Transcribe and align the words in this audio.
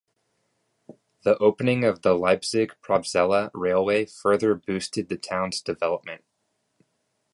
The 1.21 1.37
opening 1.37 1.83
of 1.83 2.01
the 2.01 2.15
Leipzig-Probstzella 2.15 3.51
railway 3.53 4.05
further 4.07 4.55
boosted 4.55 5.09
the 5.09 5.15
town's 5.17 5.61
development. 5.61 6.23